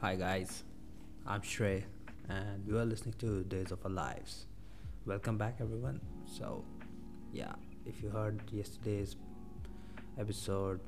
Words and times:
Hi 0.00 0.14
guys, 0.16 0.64
I'm 1.26 1.40
Shrey 1.42 1.84
and 2.28 2.66
you 2.66 2.78
are 2.78 2.84
listening 2.84 3.14
to 3.18 3.44
Days 3.44 3.72
of 3.72 3.84
Our 3.84 3.90
Lives. 3.90 4.46
Welcome 5.06 5.38
back 5.38 5.56
everyone. 5.60 6.00
So, 6.26 6.64
yeah, 7.32 7.54
if 7.84 8.02
you 8.02 8.10
heard 8.10 8.40
yesterday's 8.50 9.16
episode, 10.18 10.80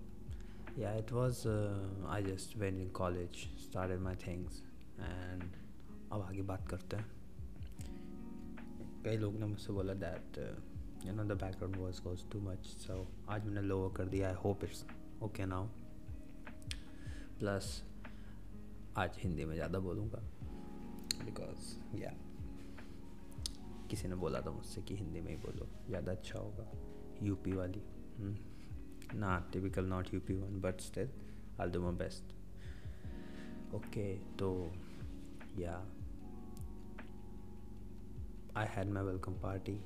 yeah, 0.76 0.92
it 0.92 1.10
was 1.12 1.46
uh, 1.46 1.74
I 2.08 2.22
just 2.22 2.56
went 2.56 2.80
in 2.80 2.90
college, 2.90 3.48
started 3.56 4.00
my 4.00 4.14
things 4.14 4.62
and 4.98 5.42
अब 6.12 6.22
आगे 6.28 6.42
बात 6.42 6.68
करते 6.68 6.96
हैं 6.96 7.06
कई 9.04 9.16
लोग 9.16 9.34
ने 9.40 9.46
मुझसे 9.46 9.72
बोला 9.72 9.94
that 10.04 10.38
you 11.06 11.12
know 11.14 11.24
the 11.24 11.38
background 11.40 11.76
voice 11.76 12.00
goes 12.04 12.24
too 12.32 12.40
much 12.40 12.66
so 12.86 13.06
आज 13.30 13.44
मैंने 13.46 13.62
लोअर 13.68 13.92
कर 13.96 14.08
दिया 14.14 14.28
I 14.28 14.34
hope 14.44 14.64
it's 14.64 14.84
okay 15.22 15.46
now 15.46 15.66
plus 17.40 17.70
आज 18.97 19.15
हिंदी 19.19 19.45
में 19.45 19.53
ज़्यादा 19.55 19.79
बोलूँगा। 19.79 20.19
बिकॉज़ 21.25 21.97
या 21.97 22.09
किसी 23.89 24.07
ने 24.07 24.15
बोला 24.15 24.41
था 24.41 24.51
मुझसे 24.51 24.81
कि 24.81 24.95
हिंदी 24.95 25.21
में 25.21 25.29
ही 25.29 25.35
बोलो, 25.37 25.67
ज़्यादा 25.87 26.11
अच्छा 26.11 26.39
होगा। 26.39 26.65
यूपी 27.23 27.51
वाली। 27.51 27.81
ना 29.15 29.37
typical 29.53 29.85
not 29.85 30.13
UP 30.13 30.33
one 30.33 30.59
but 30.61 30.81
still 30.81 31.09
I 31.61 31.69
do 31.69 31.81
my 31.81 31.95
best 31.95 32.33
okay 33.75 34.05
तो 34.39 34.51
या 35.59 35.75
I 38.57 38.67
had 38.69 38.89
my 38.89 39.03
welcome 39.03 39.39
party 39.41 39.79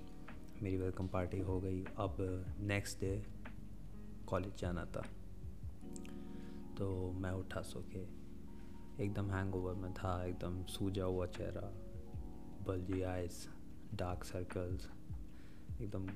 मेरी 0.62 0.78
वेलकम 0.78 1.08
पार्टी 1.08 1.40
हो 1.42 1.60
गई। 1.62 1.84
अब 2.00 2.18
नेक्स्ट 2.62 3.00
डे 3.02 3.16
कॉलेज 4.28 4.60
जाना 4.62 4.86
था। 4.86 5.06
तो 6.78 7.12
मैं 7.14 7.32
उठा 7.34 7.62
सो 7.64 7.84
के 7.94 8.06
एकदम 9.00 9.30
हैंगओवर 9.32 9.74
में 9.74 9.94
था, 9.94 10.24
एकदम 10.26 10.64
सूजा 10.66 11.04
हुआ 11.06 11.26
चेहरा 11.28 11.72
बल्जी 12.68 13.02
आइज़ 13.02 13.46
डार्क 13.98 14.24
सर्कल्स 14.24 14.88
एकदम 15.82 16.08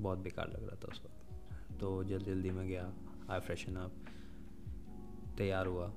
बहुत 0.00 0.18
बेकार 0.18 0.48
लग 0.48 0.66
रहा 0.68 0.76
था 0.82 0.92
उस 0.92 1.00
वक्त। 1.04 1.78
तो 1.80 2.02
जल्दी 2.04 2.30
जल्दी 2.30 2.50
में 2.50 2.66
गया 2.68 2.92
आई 3.30 3.40
फ्रेशन 3.40 3.76
अप 3.76 3.92
तैयार 5.38 5.66
हुआ 5.66 5.92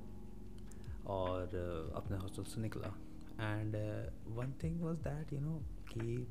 और 1.14 1.54
अपने 1.96 2.16
हॉस्टल 2.16 2.44
से 2.44 2.60
निकला। 2.60 2.94
And 3.40 3.76
one 4.36 4.54
thing 4.62 4.80
was 4.82 4.96
that 4.98 5.32
you 5.32 5.40
know 5.40 5.58
कि 5.92 6.26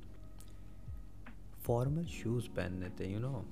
फॉर्मल 1.66 2.06
शूज़ 2.12 2.50
पहनने 2.56 2.90
थे 3.00 3.12
यू 3.14 3.20
नो 3.20 3.46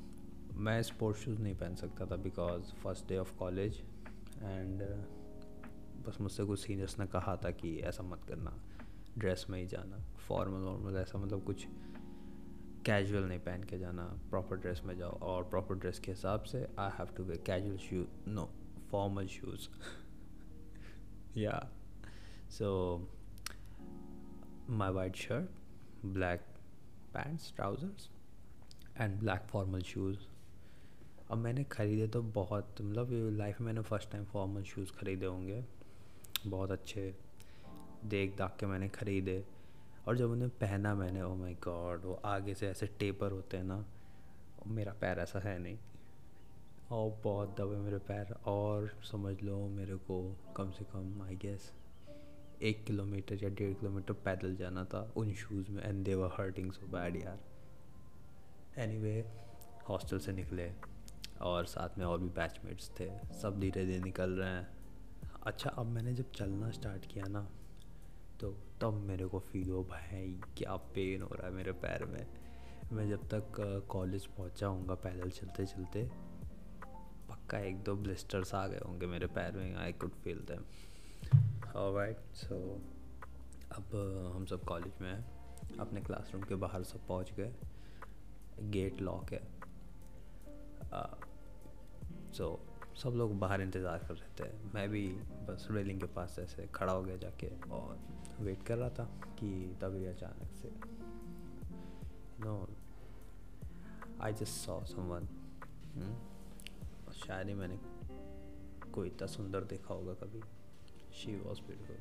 मैं 0.56 0.81
स्पोर्ट्स 0.84 1.22
शूज़ 1.22 1.40
नहीं 1.42 1.56
पहन 1.56 1.75
सकता 1.75 2.06
था 2.06 2.16
because 2.23 2.73
first 2.84 3.08
day 3.09 3.18
of 3.18 3.36
college 3.38 3.81
and 4.44 4.81
बस 6.08 6.18
मुझसे 6.22 6.44
कुछ 6.46 6.59
सीनियर्स 6.59 7.00
ने 7.00 7.06
कहा 7.08 7.36
था 7.38 7.52
कि 7.52 7.78
ऐसा 7.78 8.04
मत 8.04 8.23
करना 8.28 8.54
ड्रेस 9.18 9.46
में 9.50 9.59
ही 9.59 9.68
जाना 9.68 9.98
फॉर्मल 10.28 10.62
वॉर्मल 10.62 10.98
ऐसा 10.98 11.20
मतलब 11.20 11.44
कुछ 11.44 11.68
कैजुअल 12.86 13.23
नहीं 13.23 13.40
पहन 13.40 13.64
के 13.64 13.80
जाना 13.80 14.04
प्रॉपर 14.30 14.56
ड्रेस 14.56 14.81
में 14.86 14.98
जाओ 14.98 15.20
और 15.20 15.44
प्रॉपर 15.44 15.76
ड्रेस 15.76 16.00
के 16.00 16.12
हिसाब 16.12 16.44
से 16.44 16.68
I 16.80 16.90
have 16.94 17.16
to 17.18 17.24
way 17.24 17.38
casual 17.38 17.78
shoe 17.78 18.06
no 18.28 18.50
formal 18.92 19.28
shoes 19.28 19.68
या 21.40 21.70
so 22.50 22.72
my 24.70 24.90
white 24.92 25.16
shirt, 25.16 25.48
black 26.16 26.40
pants, 27.16 27.48
trousers 27.59 28.09
and 28.98 29.20
black 29.20 29.42
formal 29.42 29.81
shoes 29.81 30.18
अब 31.31 31.38
मैंने 31.38 31.64
ख़रीदे 31.64 32.08
तो 32.08 32.22
बहुत 32.22 32.76
मतलब 32.81 33.09
लाइफ 33.38 33.62
में 33.62 33.66
मैंने 33.66 33.81
फ़र्स्ट 33.81 34.12
टाइम 34.12 34.26
फॉर्मल 34.26 34.64
शूज़ 34.64 34.92
ख़रीदे 34.92 35.26
होंगे। 35.26 35.66
बहुत 36.48 36.72
अच्छे 36.72 37.16
देख 38.06 38.38
दाख 38.38 38.58
के 38.60 38.66
मैंने 38.66 38.90
ख़रीदे। 38.90 39.46
और 40.08 40.18
जब 40.18 40.32
उन्हें 40.32 40.50
पहना 40.50 40.96
मैंने 40.96 41.22
ओ 41.22 41.36
माय 41.36 41.54
गॉड 41.54 42.06
वो 42.06 42.14
आगे 42.26 42.56
से 42.56 42.68
ऐसे 42.68 42.88
टेपर 42.88 43.31
होते 43.31 43.58
हैं 43.58 43.64
ना, 43.64 43.86
मेरा 44.68 44.94
पैर 44.94 45.20
ऐसा 45.20 45.40
है 45.40 45.59
नहीं। 45.59 45.78
और 46.92 47.22
बहुत 47.24 47.56
दबे 47.58 47.76
मेरे 47.76 47.98
पैर। 47.98 48.36
और 48.46 48.88
समझ 49.12 49.42
लो 49.42 49.68
मेरे 49.68 49.96
को 49.96 50.38
कम 50.58 50.72
से 50.72 50.86
कम 50.86 51.22
आई 51.22 51.36
गेस 51.36 51.72
एक 52.62 52.86
किलोमीटर 52.86 53.44
या 53.44 53.50
डेढ़ 53.50 53.74
किलोमीटर 53.74 54.14
पैदल 54.14 54.56
जाना 54.56 54.86
था 54.86 55.14
उन 55.16 55.34
शूज़ 55.34 55.72
में। 55.72 55.84
And 55.84 56.06
they 56.06 56.16
were 56.16 56.36
hurting 56.40 56.72
so 56.72 56.88
bad 56.88 57.16
यार। 57.16 57.40
एनी 58.78 58.98
वे 58.98 59.32
हॉस्टल 59.90 60.20
से 60.20 60.32
निकले। 60.32 60.72
और 61.42 61.66
साथ 61.66 61.98
में 61.98 62.06
और 62.06 62.20
भी 62.20 62.30
बैचमेट्स 62.30 62.92
थे। 63.00 63.34
सब 63.42 63.59
धीरे 63.59 63.86
धीरे 63.86 64.00
निकल 64.00 64.30
रहे 64.32 64.50
हैं। 64.50 64.83
अच्छा 65.48 65.70
अब 65.70 65.86
मैंने 65.86 66.14
जब 66.14 66.31
चलना 66.31 66.70
स्टार्ट 66.72 67.06
किया 67.06 67.26
ना 67.28 67.42
तो 68.40 68.52
तब 68.81 68.94
मेरे 68.94 69.26
को 69.26 69.40
फील 69.40 69.70
हो 69.70 69.84
भाई 69.84 70.40
क्या 70.58 70.76
पेन 70.96 71.22
हो 71.22 71.36
रहा 71.36 71.48
है 71.48 71.54
मेरे 71.54 71.72
पैर 71.72 72.06
में। 72.06 72.26
मैं 72.94 73.09
जब 73.09 73.28
तक 73.28 73.59
कॉलेज 73.90 74.26
पहुँचा 74.26 74.68
हूँगा 74.68 74.96
पैदल 74.96 75.30
चलते 75.30 75.66
चलते 75.66 76.03
पक्का 77.30 77.59
एक 77.59 77.84
दो 77.84 77.96
ब्लिस्टर्स 77.96 78.53
आ 78.56 78.68
गए 78.68 78.80
होंगे 78.88 79.06
मेरे 79.06 79.28
पैर 79.28 79.52
में 79.52 79.76
I 79.76 79.94
could 79.94 80.12
feel 80.24 80.40
them 80.40 80.64
right 81.98 82.18
so 82.36 82.82
अब 83.72 83.96
हम 84.36 84.46
सब 84.46 84.64
कॉलेज 84.64 85.02
में 85.02 85.12
हैं। 85.14 85.78
अपने 85.78 86.02
क्लासरूम 86.02 86.44
के 86.44 86.56
बाहर 86.56 86.84
सब 86.84 87.08
पहुँच 87.08 87.32
गए। 87.34 87.53
गेट 88.62 89.02
लॉक 89.02 89.34
है। 89.34 89.42
सो 92.34 92.48
uh, 92.53 92.72
सब 92.98 93.14
लोग 93.18 93.38
बाहर 93.40 93.62
इंतज़ार 93.62 94.04
कर 94.08 94.16
रहे 94.16 94.31
थे। 94.40 94.50
मैं 94.74 94.88
भी 94.90 95.08
बस 95.48 95.68
रेलिंग 95.72 96.00
के 96.00 96.06
पास 96.16 96.36
ऐसे 96.40 96.68
खड़ा 96.76 96.94
हो 96.94 97.02
गया 97.04 97.16
जाके 97.18 97.48
और 97.70 98.00
वेट 98.40 98.64
कर 98.64 98.78
रहा 98.78 98.90
था 98.90 99.06
कि 99.40 99.50
तभी 99.81 100.06
अचानक 100.06 100.54
से 100.54 100.70
no 102.40 102.53
I 104.22 104.34
just 104.34 104.66
saw 104.66 104.84
someone 104.86 105.28
शायद 107.16 107.48
ही 107.48 107.53
मैंने 107.53 107.78
कोई 108.92 109.08
इतना 109.08 109.28
सुंदर 109.28 109.64
देखा 109.64 109.94
होगा 109.94 110.14
कभी। 110.14 110.42
शी 111.16 111.36
वॉज़ 111.36 111.62
ब्यूटीफुल 111.62 111.98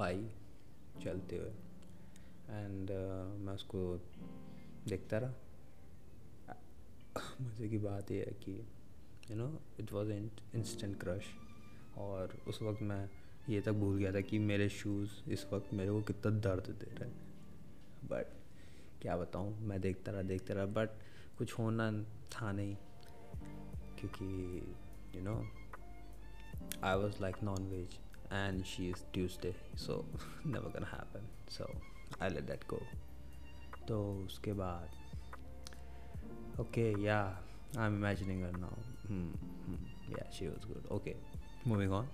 आई 0.00 0.28
चलते 1.02 1.36
हुए। 1.36 1.50
एंड 2.50 2.90
uh, 2.90 3.40
मैं 3.40 3.54
उसको 3.54 3.80
देखता 4.88 5.18
रहा। 5.18 5.34
मज़े 7.40 7.68
की 7.68 7.78
बात 7.78 8.10
यह 8.10 8.24
है 8.26 8.32
कि 8.44 8.54
you 9.30 9.36
know 9.36 9.60
it 9.80 9.92
was 9.92 10.10
an 10.10 10.30
instant 10.54 11.00
crush 11.00 11.24
और 11.98 12.38
उस 12.48 12.62
वक्त 12.62 12.82
मैं 12.82 13.10
ये 13.48 13.60
तक 13.60 13.72
भूल 13.72 13.98
गया 13.98 14.12
था 14.12 14.20
कि 14.20 14.38
मेरे 14.38 14.68
शूज़ 14.68 15.30
इस 15.30 15.46
वक्त 15.52 15.74
मेरे 15.74 15.90
को 15.90 16.02
कितना 16.02 16.38
दर्द 16.40 16.64
दे 16.64 16.94
रहे 16.94 17.08
हैं। 17.08 17.16
बट 18.04 18.26
क्या 19.02 19.16
बताऊँ, 19.16 19.58
मैं 19.60 19.80
देखता 19.80 20.12
रहा 20.12 20.22
देखता 20.22 20.54
रहा 20.54 20.66
बट 20.66 20.88
कुछ 21.38 21.58
होना 21.58 22.02
था 22.02 22.52
नहीं। 22.52 22.76
क्योंकि 23.98 24.58
you 25.14 25.22
know 25.22 25.48
I 26.84 26.96
was 26.96 27.14
like 27.20 27.36
non 27.42 27.68
veg 27.68 27.98
and 28.32 28.64
she 28.64 28.94
is 28.94 29.02
Tuesday, 29.16 29.54
so 29.76 29.96
never 30.56 30.72
gonna 30.74 30.90
happen. 30.92 31.22
So, 31.48 31.70
I 32.22 32.32
let 32.36 32.50
that 32.50 32.68
go. 32.72 32.78
तो 33.88 34.14
उसके 34.14 34.52
बाद 34.52 34.90
okay 36.60 36.92
yeah. 36.92 37.53
I'm 37.74 37.94
imagining 37.94 38.40
her 38.42 38.52
now. 38.56 38.74
Hmm, 39.06 39.30
hmm, 39.66 39.78
yeah 40.10 40.26
she 40.36 40.48
was 40.48 40.66
good. 40.70 40.92
Okay 40.92 41.14
moving 41.68 41.92
on. 41.92 42.04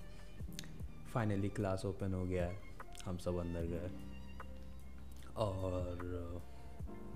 Finally 1.15 1.49
class 1.49 1.85
open 1.85 2.15
हो 2.15 2.25
गया 2.25 2.47
है। 2.47 2.61
हम 3.05 3.19
सब 3.19 3.37
अंदर 3.37 3.63
गए। 3.63 3.91
और 5.37 5.99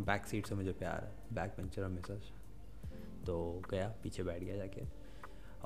बैक 0.01 0.27
सीट 0.27 0.47
से 0.47 0.55
मुझे 0.55 0.73
प्यार 0.73 1.05
है। 1.05 1.35
बैक 1.35 1.51
बेंचर 1.51 1.85
हमेशा। 1.85 2.15
तो 3.27 3.63
गया 3.71 3.95
पीछे 4.03 4.23
बैठ 4.23 4.45
गया 4.45 4.57
जाके। 4.57 4.83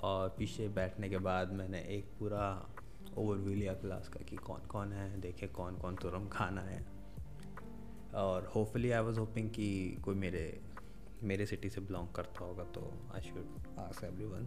और 0.03 0.29
पीछे 0.29 0.69
बैठने 0.69 1.09
के 1.09 1.19
बाद 1.19 1.53
मैंने 1.53 1.81
एक 1.81 2.05
पूरा 2.19 2.71
ओवरव्यू 3.17 3.55
लिया 3.55 3.75
क्लास 3.75 4.09
का 4.09 4.21
कि 4.25 4.37
कौन 4.37 4.61
कौन 4.61 4.93
है। 4.93 5.21
देखे 5.21 5.47
कौन 5.47 5.77
कौन 5.77 5.97
तुरम 5.97 6.29
खाना 6.29 6.61
है। 6.61 6.87
और 8.15 8.47
होपफुली 8.47 8.91
आई 8.91 9.03
वाज 9.03 9.19
होपिंग 9.19 9.51
कि 9.51 9.99
कोई 10.05 10.15
मेरे 10.15 10.61
मेरे 11.23 11.47
सिटी 11.47 11.71
से 11.71 11.81
बिलोंग 11.81 12.09
करता 12.09 12.45
होगा 12.45 12.65
तो 12.65 12.93
I 13.15 13.21
should 13.21 13.79
ask 13.79 14.05
everyone 14.05 14.45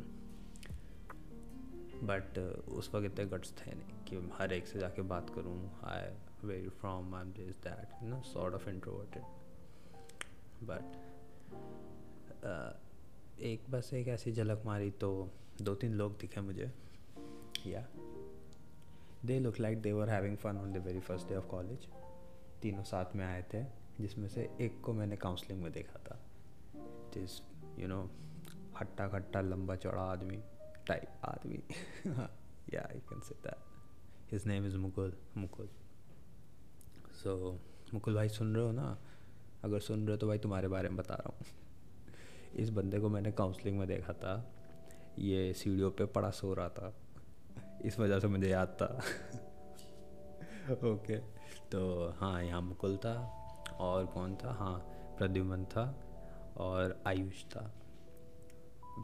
but 2.03 2.37
उस 2.69 2.93
वक्त 2.95 3.05
इतने 3.05 3.25
गट्स 3.25 3.51
थे 3.51 3.73
नहीं 3.75 4.03
कि 4.05 4.29
हर 4.33 4.53
एक 4.53 4.67
से 4.67 4.79
जाके 4.79 5.01
बात 5.01 5.29
करूँ 5.29 5.71
I 5.83 6.47
very 6.47 6.69
from 6.69 7.15
I 7.15 7.25
this 7.25 7.55
that 7.55 8.03
no 8.03 8.21
sort 8.21 8.55
of 8.55 8.69
introverted 8.69 9.23
but 10.63 10.95
एक 13.41 13.69
बस 13.69 13.93
एक 13.93 14.07
ऐसी 14.07 14.31
झलक 14.31 14.61
मारी 14.65 14.91
तो 14.91 15.29
दो 15.61 15.75
तीन 15.75 15.93
लोग 15.93 16.17
दिखे 16.19 16.41
मुझे. 16.41 16.71
या 17.67 17.85
they 19.25 19.39
look 19.39 19.59
like 19.59 19.81
they 19.81 19.91
were 19.91 20.09
having 20.09 20.37
fun 20.37 20.57
on 20.57 20.73
the 20.73 20.77
very 20.77 20.99
first 20.99 21.27
day 21.27 21.35
of 21.35 21.47
college 21.47 21.87
तीनों 22.61 22.83
साथ 22.83 23.15
में 23.15 23.25
आए 23.25 23.43
थे, 23.53 23.63
जिसमें 24.01 24.27
से 24.27 24.49
एक 24.61 24.81
को 24.81 24.93
मैंने 24.93 25.17
काउंसलिंग 25.17 25.63
में 25.63 25.71
देखा 25.71 25.99
था. 25.99 26.20
जिस 27.13 27.41
यू 27.79 27.87
नो 27.87 28.11
हट्टा 28.79 29.07
खट्टा, 29.07 29.41
लंबा 29.41 29.75
चौड़ा 29.75 30.01
आदमी 30.01 30.43
टाइप 30.87 31.07
आदमी। 31.25 31.63
या 32.73 32.81
I 32.81 32.99
can 32.99 33.19
say 33.19 33.35
that 33.35 33.55
his 34.33 34.47
name 34.47 34.65
is 34.65 34.77
Mukul 34.77 35.17
Mukul 35.37 35.69
so 37.23 37.59
Mukul 37.93 38.15
भाई 38.15 38.29
सुन 38.29 38.55
रहे 38.55 38.65
हो 38.65 38.71
ना? 38.71 38.97
अगर 39.63 39.79
सुन 39.79 39.99
रहे 39.99 40.11
हो 40.11 40.17
तो 40.17 40.27
भाई 40.27 40.37
तुम्हारे 40.37 40.67
बारे 40.67 40.89
में 40.89 40.97
बता 40.97 41.13
रहा 41.13 41.29
हूँ। 41.29 41.45
इस 42.55 42.69
बंदे 42.69 42.99
को 42.99 43.09
मैंने 43.09 43.31
काउंसलिंग 43.31 43.79
में 43.79 43.87
देखा 43.87 44.13
था। 44.13 44.53
ये 45.19 45.53
सीढ़ियों 45.53 45.91
पे 45.91 46.05
पड़ा 46.05 46.31
सो 46.31 46.53
रहा 46.53 46.69
था। 46.69 46.93
इस 47.85 47.99
वजह 47.99 48.19
से 48.19 48.27
मुझे 48.27 48.49
याद 48.49 48.67
था। 48.67 48.85
Okay 50.71 51.19
okay. 51.19 51.31
तो 51.71 52.09
हाँ 52.09 52.43
यहाँ 52.43 52.61
मुकुल 52.61 52.97
था। 52.97 53.37
और 53.79 54.05
कौन 54.05 54.35
था? 54.35 54.51
हाँ 54.53 54.79
प्रद्युमन 55.17 55.65
था। 55.65 56.10
और 56.57 57.01
आयुष 57.07 57.43
था। 57.45 57.71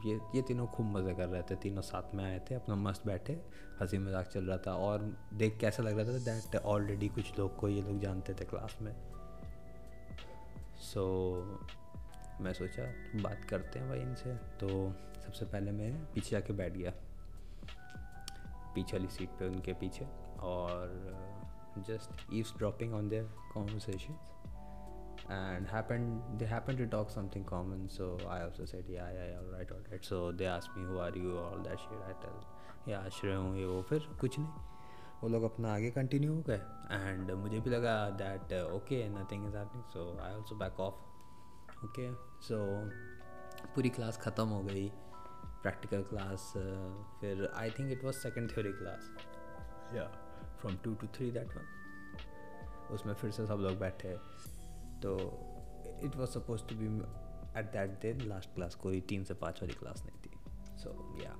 ये 0.06 0.14
ये 0.34 0.42
तीनों 0.42 0.66
खूब 0.66 0.86
मज़े 0.86 1.14
कर 1.14 1.28
रहे 1.28 1.42
थे। 1.42 1.54
तीनों 1.56 1.82
साथ 1.82 2.14
में 2.14 2.24
आए 2.24 2.38
थे 2.50 2.54
अपना 2.54 2.74
मस्त 2.74 3.06
बैठे 3.06 3.32
हँसी 3.80 3.98
मज़ाक 3.98 4.26
चल 4.26 4.44
रहा 4.44 4.58
था 4.58 4.74
और 4.74 5.02
देख 5.34 5.58
कैसा 5.60 5.82
लग 5.82 5.98
रहा 5.98 6.12
था 6.12 6.18
दैट 6.24 6.56
ऑलरेडी 6.56 7.08
कुछ 7.08 7.38
लोग 7.38 7.56
को 7.56 7.68
ये 7.68 7.82
लोग 7.82 7.98
जानते 8.00 8.34
थे 8.34 8.44
क्लास 8.44 8.76
में। 8.82 8.94
सो 10.82 11.02
so, 11.34 12.40
मैं 12.40 12.52
सोचा 12.52 12.82
बात 13.22 13.44
करते 13.44 13.78
हैं 13.78 13.88
भाई 13.88 14.00
इनसे। 14.00 14.34
तो 14.60 14.68
सबसे 15.24 15.44
पहले 15.44 15.70
मैं 15.70 15.92
पीछे 16.14 16.30
जाके 16.30 16.52
बैठ 16.52 16.72
गया। 16.72 16.92
पीछे 18.74 18.96
वाली 18.96 19.08
सीट 19.08 19.28
पे 19.28 19.46
उनके 19.48 19.72
पीछे 19.72 20.04
और 20.40 21.82
just 21.88 22.34
eavesdropping 22.58 22.94
on 22.94 23.08
their 23.08 23.24
conversation 23.54 24.18
and 25.30 25.66
happened 25.66 26.22
they 26.38 26.46
happened 26.46 26.78
to 26.78 26.86
talk 26.86 27.10
something 27.10 27.44
common 27.44 27.88
so 27.88 28.16
i 28.28 28.40
also 28.42 28.64
said 28.64 28.84
yeah 28.88 29.08
yeah 29.10 29.26
yeah 29.26 29.38
all 29.38 29.52
right 29.52 29.70
all 29.70 29.82
right 29.90 30.04
so 30.04 30.32
they 30.32 30.46
asked 30.46 30.74
me 30.76 30.84
who 30.84 30.98
are 30.98 31.12
you 31.14 31.36
all 31.36 31.58
that 31.58 31.78
shit 31.78 32.06
i 32.06 32.14
tell 32.22 32.38
yeah 32.86 33.04
आश्रय 33.06 33.34
हूँ 33.34 33.56
ये 33.56 33.64
वो 33.66 33.80
फिर 33.88 34.06
कुछ 34.20 34.38
नहीं 34.38 34.48
वो 35.22 35.28
लोग 35.28 35.42
अपना 35.42 35.72
आगे 35.74 35.90
कंटिन्यू 35.90 36.34
हो 36.34 36.42
गए 36.48 36.60
एंड 36.92 37.30
मुझे 37.42 37.60
भी 37.60 37.70
लगा 37.70 37.94
that 38.18 38.52
okay 38.72 39.08
nothing 39.10 39.46
is 39.48 39.56
happening 39.56 39.84
so 39.92 40.06
I 40.22 40.34
also 40.34 40.56
back 40.56 40.80
off 40.80 41.84
okay 41.84 42.10
so 42.48 42.58
पूरी 43.74 43.88
क्लास 43.98 44.18
ख़त्म 44.22 44.48
हो 44.48 44.62
गई 44.62 44.88
प्रैक्टिकल 45.62 46.02
क्लास 46.10 46.52
फिर 47.20 47.48
I 47.54 47.70
think 47.78 47.92
it 47.92 48.04
was 48.04 48.16
second 48.16 48.50
theory 48.52 48.72
class 48.72 49.10
या 49.96 50.06
from 50.60 50.76
two 50.84 50.94
two 50.94 51.06
three 51.16 51.30
that 51.30 51.56
one 51.56 52.94
उसमें 52.94 53.14
फिर 53.14 53.30
से 53.30 53.46
सब 53.46 53.58
लोग 53.60 53.78
बैठे 53.78 54.16
तो 55.02 55.16
it 56.04 56.16
was 56.16 56.30
suppose 56.30 56.62
to 56.68 56.76
be 56.76 56.86
at 57.58 57.72
that 57.72 57.90
दिन 58.02 58.28
लास्ट 58.28 58.54
क्लास 58.54 58.74
कोई 58.74 59.00
तीन 59.08 59.24
से 59.24 59.34
पाँच 59.34 59.62
वाली 59.62 59.74
क्लास 59.74 60.02
नहीं 60.06 60.20
थी। 60.22 60.78
सो 60.78 60.90
या 61.22 61.34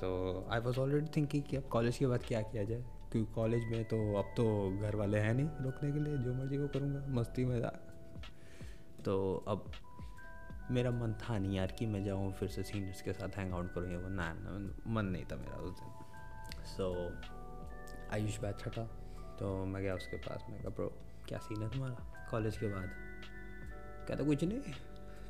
so 0.00 0.08
I 0.52 0.60
was 0.60 0.78
already 0.80 1.10
thinking 1.16 1.42
कि 1.42 1.56
अब 1.56 1.68
कॉलेज 1.72 1.98
के 1.98 2.06
बाद 2.06 2.22
क्या 2.28 2.40
किया 2.42 2.64
जाए? 2.64 2.84
क्योंकि 3.12 3.32
कॉलेज 3.32 3.64
में 3.64 3.84
तो 3.84 3.96
अब 4.18 4.34
तो 4.36 4.44
घर 4.80 4.96
वाले 4.96 5.18
हैं 5.18 5.32
नहीं 5.34 5.46
रोकने 5.60 5.92
के 5.92 5.98
लिए, 5.98 6.16
जो 6.16 6.34
मर्ज़ी 6.34 6.58
वो 6.58 6.68
करूँगा, 6.68 7.04
मस्ती 7.20 7.44
में 7.44 7.60
तो 9.04 9.44
अब 9.48 9.70
मेरा 10.70 10.90
मन 10.90 11.12
था 11.20 11.38
नहीं 11.38 11.56
यार 11.56 11.72
कि 11.78 11.86
मैं 11.86 12.04
जाऊँ 12.04 12.32
फिर 12.32 12.48
से 12.48 12.62
सीनियर्स 12.62 13.02
के 13.02 13.12
साथ 13.12 13.36
हैंग 13.36 13.52
आउट 13.52 13.72
करूँ 13.74 14.02
वो 14.02 14.08
ना 14.08 14.32
मन 14.86 15.06
नहीं 15.06 15.24
था 15.24 15.36
मेरा 15.36 15.56
उस 15.58 15.80
दिन। 15.80 16.64
सो 16.66 16.86
आयुष 18.14 18.38
बैठा 18.40 18.70
था। 18.70 18.88
तो 19.42 19.64
मैं 19.64 19.82
गया 19.82 19.94
उसके 19.94 20.16
पास, 20.16 20.44
मैं 20.50 20.60
कहा, 20.60 20.70
ब्रो, 20.70 20.86
क्या 21.28 21.38
सीन 21.38 21.62
है 21.62 21.70
तुम्हारा? 21.70 22.26
कॉलेज 22.30 22.56
के 22.56 22.66
बाद. 22.66 22.90
कहता 24.08 24.24
कुछ 24.24 24.44
नहीं, 24.44 24.60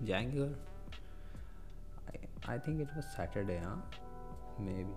जाएँगे 0.07 0.39
घर. 0.39 0.57
I 2.49 2.59
think 2.59 2.81
it 2.81 2.89
was 2.95 3.05
Saturday 3.05 3.59
हाँ 3.59 3.91
मे 4.61 4.73
बी 4.73 4.95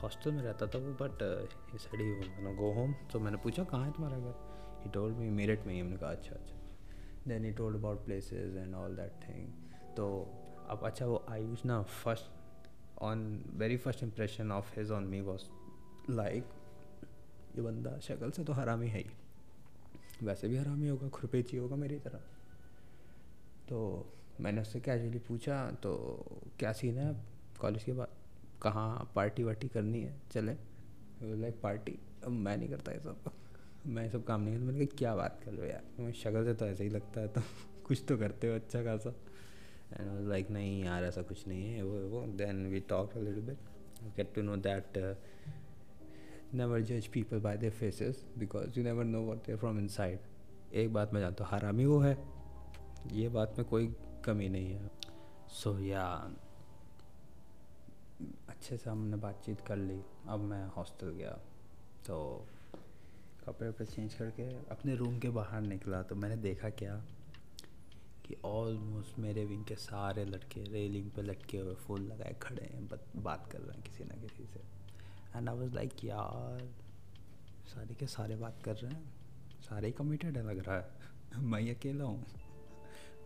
हॉस्टल 0.00 0.32
में 0.32 0.42
रहता 0.42 0.66
था 0.66 0.78
वो 0.78 0.92
बट 0.92 1.18
सडी 1.80 2.54
गो 2.54 2.72
होम 2.72 2.94
तो 3.12 3.20
मैंने 3.20 3.36
पूछा, 3.36 3.64
कहाँ 3.64 3.84
है 3.84 3.92
तुम्हारा 3.92 4.18
घर? 4.18 4.34
ही 4.84 4.90
टोल्ड 4.90 5.16
मी 5.16 5.30
मेरठ 5.30 5.66
में 5.66 5.74
ही 5.74 5.80
हमने 5.80 5.96
कहा 5.96 6.10
अच्छा 6.10 6.34
अच्छा. 6.34 6.56
Then 7.28 7.44
he 7.44 7.52
told 7.52 7.76
about 7.76 8.04
places 8.04 8.56
and 8.56 8.74
all 8.74 8.96
that 8.96 9.28
thing 9.28 9.48
तो 9.96 10.08
अब 10.68 10.80
अच्छा 10.84 11.06
वो 11.06 11.24
आई 11.30 11.42
यूज़ 11.42 11.66
ना 11.66 11.82
first 11.82 12.30
on 13.02 13.44
very 13.54 13.76
first 13.76 14.02
impression 14.02 14.52
of 14.52 14.78
his 14.78 14.90
on 14.90 15.04
me 15.04 15.20
was 15.20 15.44
like 16.10 16.44
ये 17.56 17.62
बंदा 17.62 17.98
शक्ल 17.98 18.30
से 18.30 18.44
तो 18.44 18.52
हरामी 18.52 18.88
है 18.88 18.98
ही। 18.98 19.10
वैसे 20.22 20.48
भी 20.48 20.56
हरामी 20.56 20.88
होगा, 20.88 21.08
खुरपेची 21.08 21.56
होगा 21.56 21.76
मेरी 21.76 21.98
तरह। 21.98 22.18
तो 23.68 24.06
मैंने 24.40 24.60
उससे 24.60 24.80
कैजुअली 24.80 25.18
पूछा 25.18 25.70
तो 25.70 26.24
क्या 26.58 26.72
सीन 26.72 26.98
है? 26.98 27.16
कॉलेज 27.60 27.84
के 27.84 27.92
बाद, 27.92 28.08
कहाँ 28.62 29.12
पार्टी 29.16 29.42
वार्टी 29.42 29.68
करनी 29.68 30.02
है? 30.02 30.20
चले। 30.32 30.56
लाइक 31.22 31.60
पार्टी 31.62 31.98
अब 32.24 32.30
मैं 32.30 32.56
नहीं 32.56 32.68
करता 32.68 32.92
ये 32.92 33.00
सब। 33.00 33.32
मैं 33.86 34.10
सब 34.10 34.24
काम 34.24 34.40
नहीं 34.40 34.54
करता। 34.54 34.66
मैंने 34.66 34.86
कहा, 34.86 34.96
क्या 34.98 35.16
बात 35.16 35.40
कर 35.44 35.52
रहे 35.52 35.70
यार? 35.70 35.82
तुम्हें 35.96 36.12
शक्ल 36.12 36.44
से 36.44 36.54
तो 36.54 36.66
ऐसा 36.66 36.84
ही 36.84 36.90
लगता 36.90 37.20
है 37.20 37.28
तो 37.28 37.40
कुछ 37.86 38.04
तो 38.08 38.16
करते 38.16 38.48
हो 38.48 38.54
अच्छा 38.54 38.82
खासा। 38.82 39.10
एंड 39.92 40.28
लाइक 40.28 40.50
नहीं 40.50 40.84
यार, 40.84 41.04
ऐसा 41.04 41.22
कुछ 41.22 41.48
नहीं 41.48 41.64
है। 41.64 41.82
वो 41.82 42.08
वो 42.08 42.26
then 42.26 42.66
we 42.66 42.80
talk 42.80 43.16
a 43.16 43.18
little 43.18 43.42
bit 43.42 43.58
get 44.16 44.34
to 44.34 44.42
know 44.42 44.56
that 44.56 45.18
never 46.54 46.78
judge 46.80 47.10
people 47.10 47.40
by 47.40 47.56
their 47.56 47.80
faces 47.82 48.14
because 48.38 48.68
you 48.68 48.86
never 48.86 49.04
know 49.04 49.30
what 49.30 49.44
they're 49.44 49.64
from 49.64 49.86
inside. 49.86 50.16
एक 50.74 50.92
बात 50.92 51.14
मैं 51.14 51.20
जानता 51.20 51.44
हूँ 51.44 51.52
हरामी 51.52 51.86
वो 51.86 51.98
है? 51.98 52.18
ये 53.12 53.28
बात 53.28 53.54
में 53.58 53.68
कोई 53.68 53.96
कमी 54.24 54.48
नहीं 54.48 54.66
है। 54.66 54.90
सो 55.48 55.72
so, 55.72 55.80
या 55.80 56.30
yeah, 56.30 56.40
अच्छे 58.48 58.76
से 58.76 58.90
हमने 58.90 59.16
बातचीत 59.16 59.60
कर 59.60 59.76
ली। 59.76 60.00
अब 60.28 60.40
मैं 60.40 60.66
हॉस्टल 60.66 61.10
गया। 61.10 61.38
तो 62.06 62.46
कपड़े 63.46 63.70
वपड़े 63.70 63.86
चेंज 63.86 64.14
करके 64.14 64.42
अपने 64.42 64.94
रूम 64.94 65.18
के 65.18 65.30
बाहर 65.30 65.60
निकला। 65.60 66.02
तो 66.02 66.14
मैंने 66.14 66.36
देखा 66.36 66.70
क्या? 66.70 67.04
कि 68.26 68.36
ऑलमोस्ट 68.44 69.18
मेरे 69.18 69.44
विंग 69.44 69.64
के 69.64 69.74
सारे 69.74 70.24
लड़के 70.24 70.64
रेलिंग 70.64 71.10
पे 71.10 71.22
लटके 71.22 71.58
हुए 71.58 71.74
फूल 71.74 72.00
लगाए 72.00 72.36
खड़े 72.42 72.62
हैं 72.62 72.90
बात 73.16 73.52
कर 73.52 73.58
रहे 73.58 73.72
हैं 73.72 73.82
किसी 73.82 74.04
ना 74.04 74.14
किसी 74.14 74.44
से। 74.44 74.81
एंड 75.36 75.48
आई 75.48 75.56
वॉज़ 75.56 75.74
लाइक 75.74 76.04
यार, 76.04 76.68
सारे 77.74 77.94
के 77.94 78.06
सारे 78.06 78.36
बात 78.36 78.62
कर 78.62 78.76
रहे 78.76 78.92
हैं। 78.92 79.14
सारे 79.60 79.86
ही 79.86 79.92
कमिटेड 79.92 80.36
है 80.36 80.46
लग 80.46 80.58
रहा 80.58 80.76
है। 80.76 81.42
मैं 81.42 81.74
अकेला 81.74 82.04
हूँ। 82.04 82.24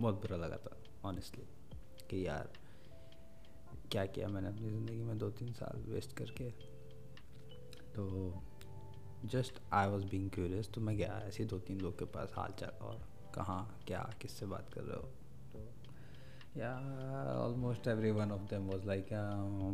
बहुत 0.01 0.15
बुरा 0.15 0.37
लगा 0.37 0.57
था 0.57 0.77
ऑनेस्टली 1.09 1.45
कि 2.11 2.27
यार, 2.27 2.53
क्या 3.91 4.07
किया 4.07 4.29
मैंने 4.29 4.49
अपनी 4.49 4.71
ज़िंदगी 4.71 5.03
में 5.03 5.19
दो 5.19 5.31
तीन 5.31 5.53
साल 5.53 5.83
वेस्ट 5.83 6.13
करके। 6.13 6.51
तो 7.95 8.35
just 9.25 9.61
I 9.73 9.89
was 9.89 10.05
being 10.05 10.31
curious 10.31 10.71
तो 10.75 10.81
मैं 10.81 10.97
गया 10.97 11.23
ऐसे 11.25 11.45
दो 11.45 11.59
तीन 11.59 11.81
लोग 11.81 11.99
के 11.99 12.05
पास 12.05 12.33
हाल 12.37 12.53
चाल 12.53 12.71
और 12.71 13.09
कहाँ, 13.35 13.81
क्या, 13.87 14.15
किससे 14.23 14.47
बात 14.47 14.75
कर 14.75 14.81
रहे 14.81 14.97
हो? 14.97 15.09
या 16.57 16.73
almost 17.45 17.89
every 17.89 18.11
one 18.11 18.33
of 18.33 18.43
them 18.43 18.67
was 18.67 18.87
like 18.87 19.09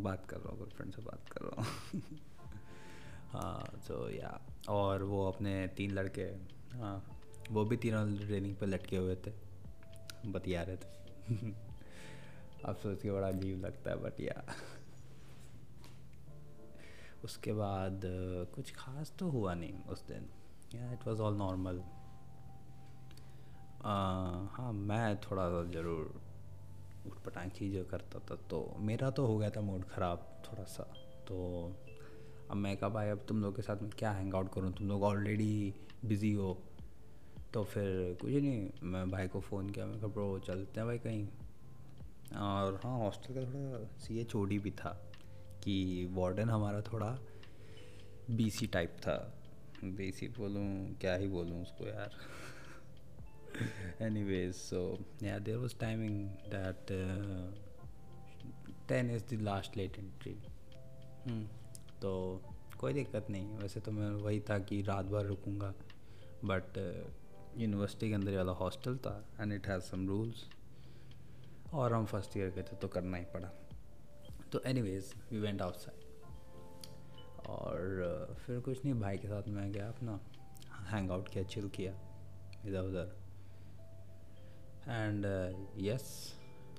बात 0.04 0.26
कर 0.26 0.36
रहा 0.36 0.50
हूँ 0.50 0.58
गर्लफ्रेंड 0.58 0.94
से 0.94 1.02
बात 1.02 1.28
कर 1.28 1.44
रहा 1.44 1.62
हूँ. 1.62 2.02
हाँ 3.32 3.80
तो 3.88 4.10
या 4.10 4.40
और 4.68 5.02
वो 5.02 5.28
अपने 5.28 5.68
तीन 5.76 5.90
लड़के 5.90 6.22
हाँ 6.78 7.04
वो 7.50 7.64
भी 7.64 7.76
तीनों 7.76 8.16
ट्रेनिंग 8.16 8.56
पे 8.56 8.66
लटके 8.66 8.96
हुए 8.96 9.16
थे, 9.16 9.32
बतिया 10.32 10.62
रहे 10.62 10.76
थे। 10.76 11.52
अब 12.64 12.76
सोच 12.76 13.02
के 13.02 13.10
बड़ा 13.10 13.28
अजीब 13.28 13.64
लगता 13.64 13.90
है 13.90 14.02
बट 14.02 14.20
या 14.20 14.42
उसके 17.24 17.52
बाद, 17.52 18.00
कुछ 18.54 18.76
खास 18.76 19.12
तो 19.18 19.30
हुआ 19.30 19.54
नहीं 19.54 19.84
उस 19.88 20.06
दिन। 20.06 20.28
या 20.74 20.92
इट 20.92 21.06
वाज 21.06 21.20
ऑल 21.20 21.36
नॉर्मल 21.36 21.82
हाँ 23.84 24.72
मैं 24.72 25.20
थोड़ा 25.20 25.48
सा 25.48 25.72
ज़रूर 25.72 26.31
उठपटांग 27.06 27.50
चीज़ें 27.50 27.84
करता 27.84 28.18
था 28.18 28.36
तो 28.50 28.76
मेरा 28.78 29.10
तो 29.10 29.26
हो 29.26 29.38
गया 29.38 29.50
था 29.50 29.60
मूड 29.60 29.84
ख़राब 29.84 30.42
थोड़ा 30.44 30.64
सा। 30.64 30.82
तो 31.28 31.36
अब 32.50 32.56
मैं 32.56 32.76
कहा, 32.76 32.88
भाई, 32.90 33.08
अब 33.08 33.24
तुम 33.28 33.42
लोग 33.42 33.56
के 33.56 33.62
साथ 33.62 33.82
में 33.82 33.90
क्या 33.98 34.10
हैंग 34.10 34.34
आउट 34.34 34.52
करूँ? 34.54 34.72
तुम 34.72 34.88
लोग 34.88 35.02
ऑलरेडी 35.02 35.74
बिज़ी 36.04 36.32
हो। 36.32 36.58
तो 37.54 37.64
फिर 37.64 38.16
कुछ 38.20 38.32
नहीं, 38.32 38.70
मैं 38.82 39.10
भाई 39.10 39.28
को 39.28 39.40
फ़ोन 39.40 39.70
किया, 39.70 39.86
मैं 39.86 39.98
कहा, 39.98 40.06
ब्रो, 40.06 40.38
चलते 40.38 40.80
हैं 40.80 40.86
भाई 40.86 40.98
कहीं। 40.98 41.26
और 42.38 42.80
हाँ 42.84 42.98
हॉस्टल 42.98 43.34
का 43.34 43.40
थोड़ा 43.40 43.84
सी 43.98 44.20
ए 44.20 44.24
चोड़ी 44.24 44.58
भी 44.58 44.70
था 44.70 44.90
कि 45.64 46.08
वार्डन 46.12 46.50
हमारा 46.50 46.80
थोड़ा 46.80 47.18
बीसी 48.30 48.66
टाइप 48.66 48.96
था। 49.00 49.16
बीसी 49.84 50.28
बोलूँ, 50.28 50.94
क्या 51.00 51.14
ही 51.14 51.26
बोलूँ 51.26 51.62
उसको 51.62 51.86
यार। 51.86 52.10
Anyways 54.02 54.54
so 54.54 54.82
yeah 55.22 55.38
there 55.38 55.56
was 55.56 55.78
timing 55.80 56.18
that 56.54 56.92
ten 58.88 59.10
is 59.10 59.24
the 59.34 59.40
last 59.42 59.76
late 59.76 59.98
entry 59.98 60.34
तो 62.02 62.12
कोई 62.78 62.92
दिक्कत 62.92 63.26
नहीं। 63.30 63.56
वैसे 63.58 63.80
तो 63.80 63.92
मैं 63.92 64.10
वही 64.22 64.40
था 64.40 64.58
कि 64.58 64.80
रात 64.82 65.06
भर 65.06 65.24
रुकूँगा 65.26 65.72
बट 66.44 66.78
यूनिवर्सिटी 67.58 68.08
के 68.08 68.14
अंदर 68.14 68.36
वाला 68.36 68.52
हॉस्टल 68.60 68.96
था 68.96 69.14
and 69.40 69.52
it 69.52 69.66
has 69.68 69.82
some 69.82 70.06
rules 70.08 70.44
और 71.72 71.92
हम 71.92 72.04
फ़र्स्ट 72.06 72.36
ईयर 72.36 72.50
के 72.50 72.62
थे 72.62 72.76
तो 72.76 72.88
करना 72.88 73.16
ही 73.16 73.24
पड़ा। 73.34 73.48
तो 74.52 74.60
any 74.66 74.82
ways 74.82 75.12
we 75.32 75.38
went 75.38 75.62
outside 75.62 76.00
और 77.48 77.78
uh, 78.02 78.38
फिर 78.40 78.60
कुछ 78.60 78.84
नहीं 78.84 78.94
भाई 79.00 79.18
के 79.18 79.28
साथ 79.28 79.48
मैं 79.48 79.70
गया 79.72 79.88
अपना 79.88 80.20
हैंग 80.90 81.10
आउट 81.10 81.28
किया 81.28 81.44
चिल 81.44 81.68
किया 81.68 81.92
इधर 82.66 82.80
उधर 82.80 83.21
and 84.88 85.26
yes 85.78 86.04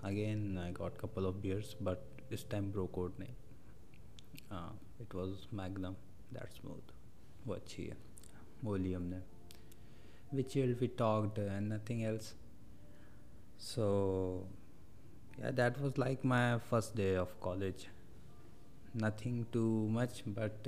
again 0.03 0.57
I 0.57 0.71
got 0.71 0.97
couple 0.97 1.25
of 1.25 1.35
beers 1.41 1.75
but 1.81 2.31
इस 2.33 2.49
टाइम 2.49 2.71
ब्रो 2.71 2.85
कोड 2.95 3.19
ने 3.19 3.25
it 5.01 5.15
was 5.15 5.55
magnum 5.55 5.93
that 6.33 6.49
smooth 6.51 6.93
वो 7.47 7.53
अच्छी 7.53 7.85
है। 7.85 7.97
बोली 8.63 8.93
हमने। 8.93 9.21
Which 10.33 10.55
will 10.57 10.75
be 10.75 10.87
talked 10.97 11.39
and 11.39 11.71
nothing 11.73 12.03
else 12.03 12.33
so 13.59 13.87
that 15.39 15.77
was 15.79 15.99
like 15.99 16.25
my 16.25 16.57
first 16.69 16.95
day 16.95 17.15
of 17.17 17.39
college 17.39 17.87
nothing 18.95 19.45
too 19.53 19.65
much 19.89 20.23
but 20.27 20.67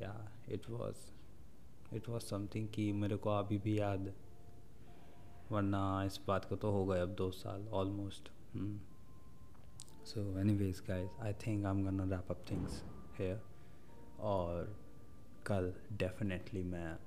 yeah 0.00 0.14
it 0.48 0.68
was 0.70 1.94
it 1.94 2.08
was 2.08 2.22
something 2.22 2.68
कि 2.68 2.92
मेरे 2.92 3.16
को 3.16 3.30
अभी 3.30 3.58
भी 3.58 3.78
याद 3.78 4.06
है 4.08 4.14
वरना 5.52 6.04
इस 6.04 6.20
बात 6.28 6.44
को 6.44 6.56
तो 6.56 6.70
हो 6.70 6.84
गए 6.86 7.00
अब 7.00 7.14
दो 7.14 7.30
साल 7.30 7.68
almost 7.68 8.30
so 10.06 10.38
anyways 10.56 10.82
guys 10.88 11.20
I 11.20 11.32
think 11.46 11.64
I 11.64 11.72
am 11.72 11.84
gonna 11.86 12.10
wrap 12.10 12.30
up 12.30 12.42
things 12.50 12.82
here 13.18 13.42
और 14.20 14.76
कल 15.46 15.72
डेफिनेटली 15.92 16.62
मैं 16.62 16.98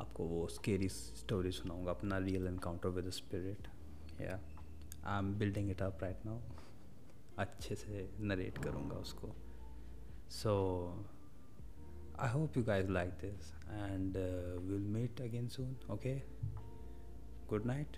आपको 0.00 0.24
वो 0.24 0.46
स्केरी 0.46 0.88
स्टोरी 0.88 1.50
सुनाऊँगा, 1.52 1.90
अपना 1.90 2.18
real 2.18 2.46
encounter 2.46 2.88
with 2.88 3.10
spirit 3.10 3.68
yeah 4.20 4.40
I 5.04 5.18
am 5.18 5.34
building 5.34 5.70
it 5.70 5.82
up 5.82 6.02
right 6.02 6.26
now 6.26 6.40
अच्छे 7.38 7.74
से 7.74 8.08
नरेट 8.20 8.58
करूँगा 8.58 8.96
उसको. 8.96 9.28
So 10.30 10.52
I 12.18 12.30
hope 12.30 12.56
you 12.56 12.64
guys 12.64 12.88
like 12.88 13.10
this 13.10 13.52
and 13.68 14.16
will 14.66 14.86
meet 14.88 15.20
again 15.20 15.48
soon 15.48 15.76
okay 15.90 16.14
good 17.48 17.66
night 17.66 17.96